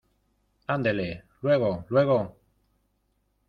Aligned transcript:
andele, 0.67 1.25
luego, 1.43 1.85
luego. 1.89 2.35